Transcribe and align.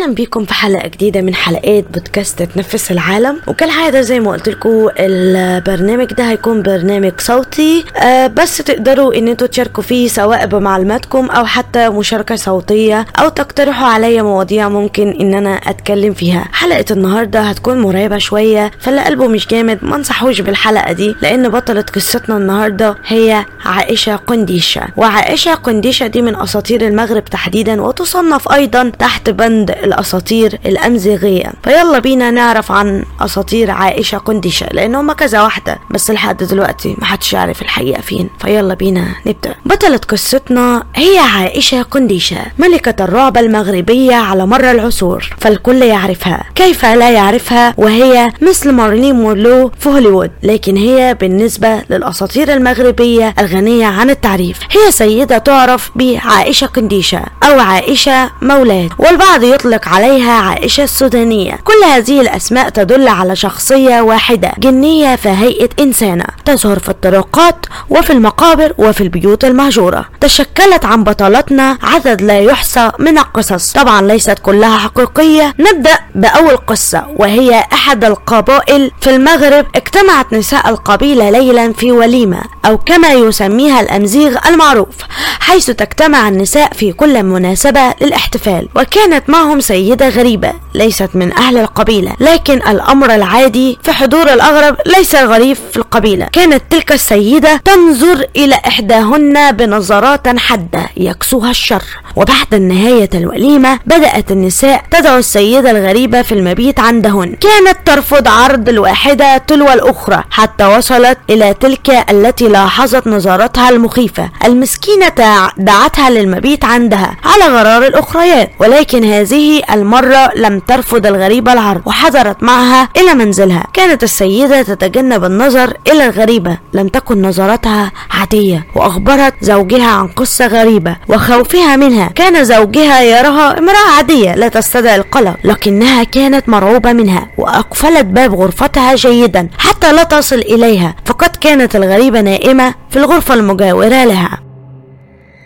أهلا 0.00 0.14
بيكم 0.14 0.44
في 0.44 0.54
حلقة 0.54 0.88
جديدة 0.88 1.20
من 1.20 1.34
حلقات 1.34 1.84
بودكاست 1.94 2.42
تنفس 2.42 2.90
العالم. 2.92 3.40
وكالعادة 3.46 4.00
زي 4.00 4.20
ما 4.20 4.30
قلت 4.30 4.48
لكم 4.48 4.88
البرنامج 4.98 6.06
ده 6.06 6.24
هيكون 6.30 6.62
برنامج 6.62 7.12
صوتي. 7.18 7.84
آه 7.96 8.26
بس 8.26 8.56
تقدروا 8.58 9.14
إن 9.14 9.28
أنتوا 9.28 9.46
تشاركوا 9.46 9.82
فيه 9.82 10.08
سواء 10.08 10.46
بمعلوماتكم 10.46 11.26
أو 11.26 11.44
حتى 11.46 11.88
مشاركة 11.88 12.36
صوتية 12.36 13.06
أو 13.18 13.28
تقترحوا 13.28 13.86
عليا 13.86 14.22
مواضيع 14.22 14.68
ممكن 14.68 15.08
إن 15.20 15.34
أنا 15.34 15.54
أتكلم 15.54 16.14
فيها. 16.14 16.48
حلقة 16.52 16.84
النهارده 16.90 17.40
هتكون 17.40 17.80
مرعبة 17.80 18.18
شوية 18.18 18.70
فاللي 18.80 19.00
قلبه 19.00 19.26
مش 19.26 19.46
جامد 19.46 19.78
ما 19.82 19.96
انصحوش 19.96 20.40
بالحلقة 20.40 20.92
دي 20.92 21.14
لأن 21.22 21.48
بطلة 21.48 21.84
قصتنا 21.94 22.36
النهارده 22.36 22.96
هي 23.06 23.44
عائشة 23.64 24.16
قنديشة. 24.16 24.82
وعائشة 24.96 25.54
قنديشة 25.54 26.06
دي 26.06 26.22
من 26.22 26.36
أساطير 26.36 26.86
المغرب 26.86 27.24
تحديدا 27.24 27.82
وتصنف 27.82 28.52
أيضا 28.52 28.92
تحت 28.98 29.30
بند 29.30 29.89
الأساطير 29.94 30.58
الأمزيغية. 30.66 31.52
فيلا 31.64 31.98
بينا 31.98 32.30
نعرف 32.30 32.72
عن 32.72 33.04
أساطير 33.20 33.70
عائشة 33.70 34.18
قنديشه 34.18 34.66
لأن 34.72 34.94
هما 34.94 35.12
كذا 35.12 35.42
واحدة 35.42 35.78
بس 35.90 36.10
لحد 36.10 36.44
دلوقتي 36.44 36.96
محدش 36.98 37.32
يعرف 37.32 37.62
الحقيقة 37.62 38.00
فين. 38.00 38.30
فيلا 38.38 38.74
بينا 38.74 39.04
نبدأ. 39.26 39.54
بطلة 39.66 40.00
قصتنا 40.08 40.82
هي 40.94 41.18
عائشة 41.18 41.82
قنديشه 41.82 42.40
ملكة 42.58 43.04
الرعب 43.04 43.38
المغربية 43.38 44.14
على 44.14 44.46
مر 44.46 44.70
العصور 44.70 45.30
فالكل 45.38 45.82
يعرفها. 45.82 46.44
كيف 46.54 46.84
لا 46.84 47.10
يعرفها؟ 47.10 47.74
وهي 47.76 48.32
مثل 48.42 48.72
مارلين 48.72 49.14
مورلو 49.14 49.70
في 49.78 49.88
هوليوود. 49.88 50.30
لكن 50.42 50.76
هي 50.76 51.16
بالنسبة 51.20 51.82
للأساطير 51.90 52.52
المغربية 52.52 53.34
الغنية 53.38 53.86
عن 53.86 54.10
التعريف. 54.10 54.58
هي 54.70 54.90
سيدة 54.90 55.38
تعرف 55.38 55.90
بعائشة 55.96 56.66
قنديشه 56.66 57.22
أو 57.42 57.60
عائشة 57.60 58.30
مولاه 58.42 58.88
والبعض 58.98 59.42
يطلق 59.42 59.79
يطلق 59.80 59.88
عليها 59.88 60.32
عائشة 60.32 60.82
السودانية. 60.84 61.58
كل 61.64 61.84
هذه 61.84 62.20
الأسماء 62.20 62.68
تدل 62.68 63.08
على 63.08 63.36
شخصية 63.36 64.00
واحدة 64.00 64.52
جنية 64.58 65.16
في 65.16 65.28
هيئة 65.28 65.68
إنسانة 65.80 66.24
تظهر 66.44 66.78
في 66.78 66.88
الطرقات 66.88 67.66
وفي 67.90 68.12
المقابر 68.12 68.74
وفي 68.78 69.00
البيوت 69.00 69.44
المهجورة. 69.44 70.08
تشكلت 70.20 70.84
عن 70.84 71.04
بطلتنا 71.04 71.78
عدد 71.82 72.22
لا 72.22 72.40
يحصى 72.40 72.90
من 72.98 73.18
القصص. 73.18 73.72
طبعا 73.72 74.02
ليست 74.02 74.38
كلها 74.38 74.78
حقيقية. 74.78 75.54
نبدأ 75.58 75.98
بأول 76.14 76.56
قصة 76.56 77.06
وهي 77.16 77.64
أحد 77.72 78.04
القبائل 78.04 78.90
في 79.00 79.10
المغرب. 79.10 79.66
اجتمعت 79.74 80.32
نساء 80.32 80.68
القبيلة 80.68 81.30
ليلا 81.30 81.72
في 81.72 81.92
وليمة 81.92 82.42
أو 82.66 82.78
كما 82.78 83.12
يسميها 83.12 83.80
الأمزيغ 83.80 84.38
المعروف 84.48 84.94
حيث 85.40 85.66
تجتمع 85.66 86.28
النساء 86.28 86.72
في 86.72 86.92
كل 86.92 87.22
مناسبة 87.22 87.94
للاحتفال. 88.00 88.68
وكانت 88.76 89.30
معهم 89.30 89.60
سيدة 89.70 90.08
غريبة 90.08 90.52
ليست 90.74 91.10
من 91.14 91.32
أهل 91.32 91.58
القبيلة 91.58 92.12
لكن 92.20 92.54
الأمر 92.68 93.14
العادي 93.14 93.78
في 93.82 93.92
حضور 93.92 94.32
الأغرب 94.32 94.76
ليس 94.86 95.14
غريب 95.14 95.56
في 95.70 95.76
القبيلة. 95.76 96.28
كانت 96.32 96.62
تلك 96.70 96.92
السيدة 96.92 97.60
تنظر 97.64 98.26
إلى 98.36 98.54
إحداهن 98.54 99.52
بنظرات 99.52 100.28
حادة 100.38 100.86
يكسوها 100.96 101.50
الشر. 101.50 101.82
وبعد 102.16 102.54
نهاية 102.54 103.10
الوليمة 103.14 103.78
بدأت 103.86 104.30
النساء 104.30 104.84
تدعو 104.90 105.18
السيدة 105.18 105.70
الغريبة 105.70 106.22
في 106.22 106.32
المبيت 106.32 106.80
عندهن. 106.80 107.34
كانت 107.34 107.78
ترفض 107.84 108.28
عرض 108.28 108.68
الواحدة 108.68 109.36
تلو 109.38 109.72
الأخرى 109.72 110.24
حتى 110.30 110.64
وصلت 110.66 111.18
إلى 111.30 111.54
تلك 111.54 111.90
التي 112.10 112.48
لاحظت 112.48 113.06
نظراتها 113.06 113.68
المخيفة. 113.68 114.30
المسكينة 114.44 115.08
دعتها 115.56 116.10
للمبيت 116.10 116.64
عندها 116.64 117.16
على 117.24 117.44
غرار 117.44 117.86
الأخريات. 117.86 118.50
ولكن 118.58 119.04
هذه 119.04 119.59
المرة 119.72 120.30
لم 120.36 120.58
ترفض 120.58 121.06
الغريبة 121.06 121.52
العرض 121.52 121.82
وحضرت 121.86 122.42
معها 122.42 122.88
إلى 122.96 123.14
منزلها. 123.14 123.66
كانت 123.72 124.02
السيدة 124.02 124.62
تتجنب 124.62 125.24
النظر 125.24 125.76
إلى 125.92 126.06
الغريبة 126.06 126.58
لم 126.72 126.88
تكن 126.88 127.22
نظرتها 127.22 127.92
عادية 128.10 128.66
وأخبرت 128.74 129.34
زوجها 129.40 129.90
عن 129.90 130.08
قصة 130.08 130.46
غريبة 130.46 130.96
وخوفها 131.08 131.76
منها. 131.76 132.06
كان 132.14 132.44
زوجها 132.44 133.00
يراها 133.02 133.58
امرأة 133.58 133.90
عادية 133.96 134.34
لا 134.34 134.48
تستدعي 134.48 134.96
القلق 134.96 135.36
لكنها 135.44 136.04
كانت 136.04 136.48
مرعوبة 136.48 136.92
منها 136.92 137.28
وأقفلت 137.38 138.04
باب 138.04 138.34
غرفتها 138.34 138.94
جيدا 138.94 139.48
حتى 139.58 139.92
لا 139.92 140.02
تصل 140.02 140.38
إليها. 140.38 140.94
فقد 141.04 141.36
كانت 141.36 141.76
الغريبة 141.76 142.20
نائمة 142.20 142.74
في 142.90 142.96
الغرفة 142.96 143.34
المجاورة 143.34 144.04
لها. 144.04 144.49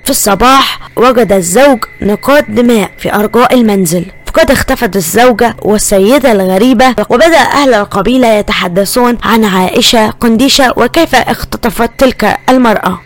في 0.05 0.11
الصباح 0.11 0.79
وجد 0.97 1.33
الزوج 1.33 1.79
نقاط 2.03 2.45
دماء 2.49 2.91
في 2.99 3.15
أرجاء 3.15 3.55
المنزل. 3.55 4.05
فقد 4.27 4.51
اختفت 4.51 4.97
الزوجة 4.97 5.57
والسيدة 5.63 6.33
الغريبة 6.33 6.95
وبدأ 7.11 7.39
أهل 7.39 7.75
القبيلة 7.75 8.29
يتحدثون 8.29 9.19
عن 9.23 9.45
عائشة 9.45 10.11
قنديشة 10.11 10.73
وكيف 10.77 11.15
اختطفت 11.15 11.91
تلك 11.99 12.37
المرأة. 12.49 13.01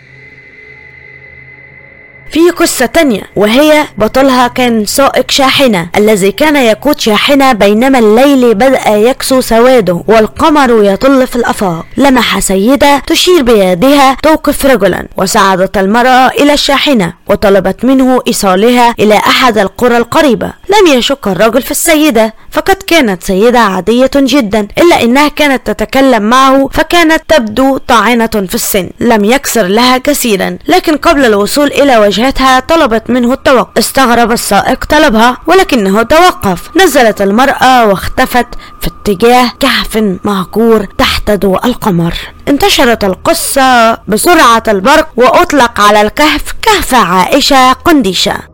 في 2.31 2.49
قصة 2.49 2.85
تانية 2.85 3.21
وهي 3.35 3.85
بطلها 3.97 4.47
كان 4.47 4.85
سائق 4.85 5.31
شاحنة 5.31 5.89
الذي 5.97 6.31
كان 6.31 6.55
يقود 6.55 6.99
شاحنة 6.99 7.53
بينما 7.53 7.99
الليل 7.99 8.53
بدأ 8.55 8.89
يكسو 8.89 9.41
سواده 9.41 10.03
والقمر 10.07 10.83
يطل 10.83 11.27
في 11.27 11.35
الأفاق. 11.35 11.85
لمح 11.97 12.39
سيدة 12.39 12.99
تشير 13.07 13.41
بيدها 13.43 14.17
توقف 14.23 14.65
رجلا 14.65 15.07
وساعدت 15.17 15.77
المرأة 15.77 16.27
إلى 16.27 16.53
الشاحنة 16.53 17.13
وطلبت 17.27 17.85
منه 17.85 18.21
إيصالها 18.27 18.95
إلى 18.99 19.17
أحد 19.17 19.57
القرى 19.57 19.97
القريبة. 19.97 20.53
لم 20.69 20.97
يشك 20.97 21.27
الرجل 21.27 21.61
في 21.61 21.71
السيدة 21.71 22.33
فقد 22.51 22.75
كانت 22.75 23.23
سيدة 23.23 23.59
عادية 23.59 24.11
جدا 24.15 24.67
إلا 24.77 25.03
إنها 25.03 25.27
كانت 25.27 25.71
تتكلم 25.71 26.23
معه 26.23 26.69
فكانت 26.73 27.21
تبدو 27.27 27.77
طاعنة 27.77 28.27
في 28.27 28.55
السن. 28.55 28.89
لم 28.99 29.25
يكسر 29.25 29.67
لها 29.67 29.97
كثيرا 29.97 30.57
لكن 30.67 30.97
قبل 30.97 31.25
الوصول 31.25 31.67
إلى 31.67 31.97
وجهتها 32.19 32.59
طلبت 32.59 33.09
منه 33.09 33.33
التوقف. 33.33 33.77
استغرب 33.77 34.31
السائق 34.31 34.85
طلبها 34.85 35.37
ولكنه 35.47 36.03
توقف. 36.03 36.69
نزلت 36.77 37.21
المرأة 37.21 37.87
واختفت 37.87 38.47
في 38.81 38.87
اتجاه 38.87 39.51
كهف 39.59 39.97
مهجور 40.23 40.85
تحت 40.97 41.31
ضوء 41.31 41.65
القمر. 41.65 42.13
انتشرت 42.47 43.03
القصة 43.03 43.97
بسرعة 44.07 44.63
البرق 44.67 45.09
وأطلق 45.15 45.81
على 45.81 46.01
الكهف 46.01 46.43
كهف 46.61 46.95
عائشة 46.95 47.73
قنديشة. 47.73 48.48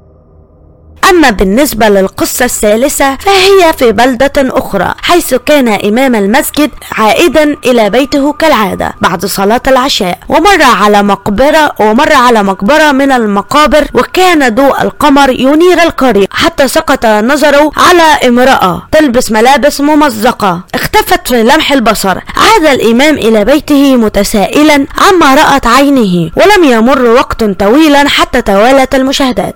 أما 1.09 1.29
بالنسبة 1.29 1.89
للقصة 1.89 2.45
الثالثة 2.45 3.15
فهي 3.15 3.73
في 3.77 3.91
بلدة 3.91 4.31
أخرى 4.37 4.93
حيث 5.01 5.33
كان 5.33 5.67
إمام 5.67 6.15
المسجد 6.15 6.71
عائدا 6.91 7.57
إلى 7.65 7.89
بيته 7.89 8.33
كالعادة 8.33 8.93
بعد 9.01 9.25
صلاة 9.25 9.61
العشاء 9.67 10.19
ومر 10.29 10.61
على 10.61 11.03
مقبرة 11.03 11.71
ومر 11.79 12.13
على 12.13 12.43
مقبرة 12.43 12.91
من 12.91 13.11
المقابر 13.11 13.87
وكان 13.93 14.55
ضوء 14.55 14.81
القمر 14.81 15.29
ينير 15.29 15.83
القرية 15.83 16.27
حتى 16.31 16.67
سقط 16.67 17.05
نظره 17.05 17.71
على 17.77 18.27
امرأة 18.27 18.87
تلبس 18.91 19.31
ملابس 19.31 19.81
ممزقة 19.81 20.61
اختفت 20.75 21.27
في 21.27 21.43
لمح 21.43 21.71
البصر. 21.71 22.17
عاد 22.45 22.65
الإمام 22.65 23.15
إلى 23.15 23.45
بيته 23.45 23.95
متسائلا 23.95 24.85
عما 24.97 25.35
رأت 25.35 25.67
عينه 25.67 26.31
ولم 26.35 26.63
يمر 26.63 27.01
وقت 27.01 27.43
طويلا 27.43 28.09
حتى 28.09 28.41
توالت 28.41 28.95
المشاهدات. 28.95 29.55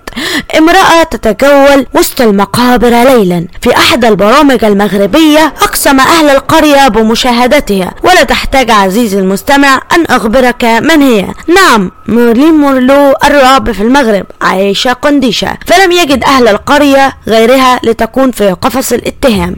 امرأة 0.58 1.02
تتجول 1.02 1.86
وسط 1.94 2.20
المقابر 2.20 2.88
ليلا. 2.88 3.46
في 3.62 3.76
أحد 3.76 4.04
البرامج 4.04 4.64
المغربية 4.64 5.52
أقسم 5.62 6.00
أهل 6.00 6.30
القرية 6.30 6.88
بمشاهدتها 6.88 7.94
ولا 8.02 8.22
تحتاج 8.22 8.70
عزيزي 8.70 9.18
المستمع 9.18 9.80
أن 9.92 10.04
أخبرك 10.04 10.64
من 10.64 11.02
هي. 11.02 11.26
نعم 11.48 11.90
مورلين 12.08 12.54
مورلو 12.54 13.14
الرعب 13.24 13.72
في 13.72 13.82
المغرب 13.82 14.26
عائشة 14.42 14.92
قنديشة. 14.92 15.58
فلم 15.66 15.92
يجد 15.92 16.24
أهل 16.24 16.48
القرية 16.48 17.12
غيرها 17.28 17.80
لتكون 17.84 18.30
في 18.30 18.50
قفص 18.50 18.92
الاتهام. 18.92 19.56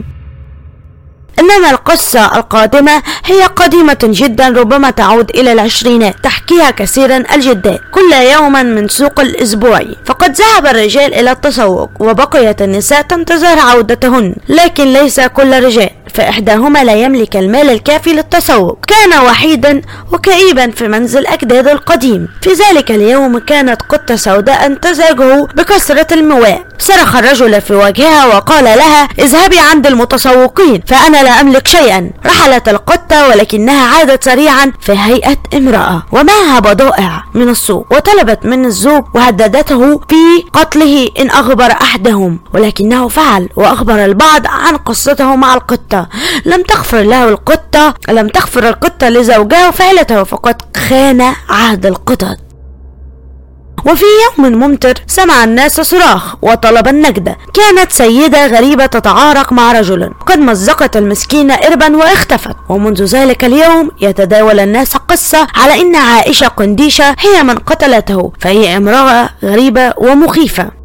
إنما 1.39 1.69
القصة 1.71 2.25
القادمة 2.37 3.01
هي 3.25 3.43
قديمة 3.43 3.97
جدا 4.03 4.47
ربما 4.49 4.89
تعود 4.89 5.29
إلى 5.29 5.51
العشرينات 5.51 6.15
تحكيها 6.23 6.71
كثيرا 6.71 7.23
الجدات 7.35 7.79
كل 7.91 8.13
يوم 8.33 8.51
من 8.53 8.87
سوق 8.87 9.19
الأسبوعي 9.19 9.95
فقد 10.05 10.31
ذهب 10.35 10.65
الرجال 10.65 11.13
إلى 11.13 11.31
التسوق 11.31 11.89
وبقيت 11.99 12.61
النساء 12.61 13.01
تنتظر 13.01 13.59
عودتهن 13.59 14.35
لكن 14.49 14.93
ليس 14.93 15.19
كل 15.19 15.53
الرجال 15.53 15.89
فإحداهما 16.13 16.83
لا 16.83 16.93
يملك 16.93 17.35
المال 17.35 17.69
الكافي 17.69 18.13
للتسوق. 18.13 18.77
كان 18.87 19.25
وحيدا 19.25 19.81
وكئيبا 20.11 20.71
في 20.71 20.87
منزل 20.87 21.27
أجداده 21.27 21.71
القديم. 21.71 22.27
في 22.41 22.49
ذلك 22.49 22.91
اليوم 22.91 23.37
كانت 23.37 23.81
قطة 23.81 24.15
سوداء 24.15 24.73
تزعجه 24.73 25.47
بكثرة 25.55 26.07
المواء. 26.13 26.61
صرخ 26.79 27.15
الرجل 27.15 27.61
في 27.61 27.73
وجهها 27.73 28.25
وقال 28.25 28.63
لها 28.63 29.07
اذهبي 29.19 29.59
عند 29.59 29.87
المتسوقين 29.87 30.81
فأنا 30.87 31.23
لا 31.23 31.41
أملك 31.41 31.67
شيئا. 31.67 32.11
رحلت 32.25 32.69
القطة 32.69 33.27
ولكنها 33.29 33.95
عادت 33.95 34.23
سريعا 34.23 34.71
في 34.81 34.91
هيئة 34.91 35.37
امرأة. 35.53 36.03
ومعها 36.11 36.59
بضائع 36.59 37.23
من 37.33 37.49
السوق. 37.49 37.87
وطلبت 37.91 38.45
من 38.45 38.65
الزوج 38.65 39.03
وهددته 39.15 39.97
في 40.09 40.43
قتله 40.53 41.09
إن 41.19 41.29
أخبر 41.29 41.71
أحدهم. 41.71 42.39
ولكنه 42.53 43.07
فعل 43.07 43.49
وأخبر 43.55 44.05
البعض 44.05 44.47
عن 44.47 44.77
قصته 44.77 45.35
مع 45.35 45.53
القطة. 45.53 46.02
لم 46.45 46.63
تغفر 46.63 47.01
له 47.01 47.29
القطة 47.29 47.93
لم 48.09 48.27
تغفر 48.27 48.69
القطة 48.69 49.09
لزوجها 49.09 49.71
فعلته 49.71 50.23
فقد 50.23 50.61
خان 50.89 51.21
عهد 51.49 51.85
القطط 51.85 52.37
وفي 53.85 54.05
يوم 54.23 54.51
ممطر 54.51 54.93
سمع 55.07 55.43
الناس 55.43 55.81
صراخ 55.81 56.35
وطلب 56.41 56.87
النجدة 56.87 57.37
كانت 57.53 57.91
سيدة 57.91 58.47
غريبة 58.47 58.85
تتعارك 58.85 59.53
مع 59.53 59.71
رجل. 59.71 60.11
قد 60.25 60.39
مزقت 60.39 60.97
المسكينة 60.97 61.53
إربا 61.53 61.97
واختفت. 61.97 62.55
ومنذ 62.69 63.03
ذلك 63.03 63.45
اليوم 63.45 63.91
يتداول 64.01 64.59
الناس 64.59 64.97
قصة 64.97 65.47
على 65.55 65.81
إن 65.81 65.95
عائشة 65.95 66.47
قنديشة 66.47 67.15
هي 67.19 67.43
من 67.43 67.57
قتلته 67.57 68.31
فهي 68.39 68.77
امرأة 68.77 69.29
غريبة 69.43 69.93
ومخيفة. 69.97 70.82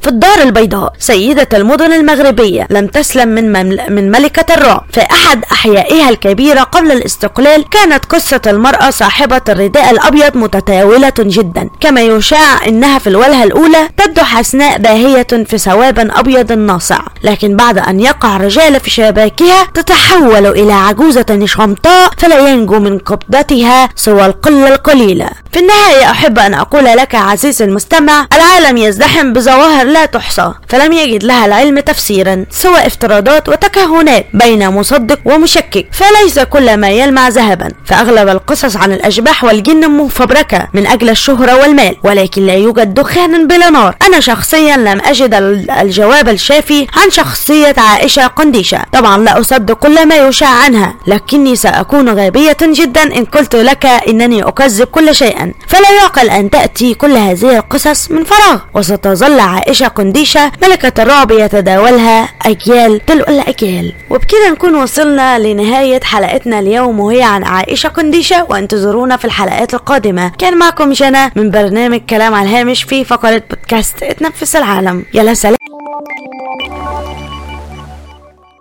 في 0.00 0.08
الدار 0.08 0.42
البيضاء. 0.42 0.92
سيدة 0.98 1.48
المدن 1.54 1.92
المغربية 1.92 2.66
لم 2.70 2.86
تسلم 2.86 3.28
من. 3.28 3.70
من 3.94 4.10
ملكة 4.10 4.54
الرعب 4.54 4.84
في 4.92 5.00
أحد 5.00 5.44
أحيائها 5.52 6.08
الكبيرة 6.08 6.60
قبل 6.60 6.92
الاستقلال 6.92 7.64
كانت 7.68 8.04
قصة 8.04 8.40
المرأة 8.46 8.90
صاحبة 8.90 9.40
الرداء 9.48 9.90
الأبيض 9.90 10.36
متداولة 10.36 11.12
جدا. 11.18 11.68
كما 11.80 12.00
يشاع 12.00 12.66
أنها 12.66 12.98
في 12.98 13.06
الوجهة 13.06 13.44
الأولى 13.44 13.88
تبدو 13.96 14.22
حسناء 14.22 14.78
باهية 14.78 15.26
في 15.44 15.58
ثواب 15.58 15.98
أبيض 15.98 16.52
ناصع. 16.52 17.00
لكن 17.22 17.56
بعد 17.56 17.78
أن 17.78 18.00
يقع 18.00 18.36
الرجال 18.36 18.80
في 18.80 18.90
شباكها 18.90 19.68
تتحول 19.74 20.46
إلى 20.46 20.72
عجوزة 20.72 21.40
شمطاء 21.44 22.10
فلا 22.18 22.48
ينجو 22.48 22.78
من 22.78 22.98
قبضتها 22.98 23.88
سوى 23.96 24.26
القلة 24.26 24.68
القليلة. 24.68 25.30
في 25.52 25.58
النهاية 25.58 26.10
أحب 26.10 26.38
أن 26.38 26.54
أقول 26.54 26.84
لك 26.84 27.14
عزيزي 27.14 27.64
المستمع 27.64 28.26
العالم 28.36 28.76
يزدحم 28.76 29.32
بظواهر 29.32 29.86
لا 29.86 30.06
تحصى 30.06 30.52
فلم 30.68 30.92
يجد 30.92 31.24
لها 31.24 31.46
العلم 31.46 31.80
تفسيرا 31.80 32.44
سوى 32.50 32.86
افتراضات 32.86 33.48
وتكهنات 33.48 34.26
بين 34.34 34.68
مصدق 34.68 35.18
ومشكك 35.24 35.86
فليس 35.92 36.38
كل 36.38 36.76
ما 36.76 36.88
يلمع 36.88 37.28
ذهبا. 37.28 37.68
فأغلب 37.86 38.28
القصص 38.28 38.76
عن 38.76 38.92
الأشباح 38.92 39.44
والجن 39.44 39.90
مفبركة 39.90 40.68
من 40.74 40.86
أجل 40.86 41.10
الشهرة 41.10 41.56
والمال 41.56 41.96
ولكن 42.04 42.46
لا 42.46 42.54
يوجد 42.54 42.94
دخان 42.94 43.46
بلا 43.46 43.70
نار. 43.70 43.96
أنا 44.06 44.20
شخصيا 44.20 44.76
لم 44.76 45.00
أجد 45.00 45.34
الجواب 45.80 46.28
الشافي 46.28 46.86
عن 46.96 47.10
شخصية 47.10 47.74
عائشة 47.78 48.26
قنديشة. 48.26 48.82
طبعا 48.92 49.18
لا 49.18 49.40
أصدق 49.40 49.74
كل 49.74 50.06
ما 50.06 50.16
يشاع 50.16 50.50
عنها 50.64 50.94
لكني 51.06 51.56
سأكون 51.56 52.08
غبية 52.08 52.56
جدا 52.62 53.02
إن 53.02 53.24
قلت 53.24 53.56
لك 53.56 53.86
إنني 53.86 54.42
أكذب 54.42 54.86
كل 54.86 55.14
شيء. 55.14 55.39
فلا 55.68 55.90
يعقل 56.00 56.30
أن 56.30 56.50
تأتي 56.50 56.94
كل 56.94 57.12
هذه 57.16 57.56
القصص 57.56 58.10
من 58.10 58.24
فراغ. 58.24 58.60
وستظل 58.74 59.40
عائشة 59.40 59.88
قنديشة 59.88 60.52
ملكة 60.62 61.02
الرعب 61.02 61.30
يتداولها 61.30 62.28
أجيال 62.42 63.06
تلو 63.06 63.24
الأجيال. 63.28 63.94
وبكده 64.10 64.50
نكون 64.50 64.74
وصلنا 64.74 65.38
لنهاية 65.38 66.00
حلقتنا 66.00 66.58
اليوم 66.58 67.00
وهي 67.00 67.22
عن 67.22 67.44
عائشة 67.44 67.88
قنديشة 67.88 68.46
وانتظرونا 68.50 69.16
في 69.16 69.24
الحلقات 69.24 69.74
القادمة. 69.74 70.32
كان 70.38 70.58
معكم 70.58 70.92
جنى 70.92 71.32
من 71.36 71.50
برنامج 71.50 72.00
كلام 72.10 72.34
على 72.34 72.48
الهامش 72.48 72.82
في 72.82 73.04
فقرة 73.04 73.42
بودكاست 73.50 74.02
اتنفس 74.02 74.56
العالم. 74.56 75.04
يلا 75.14 75.34
سلام. 75.34 75.56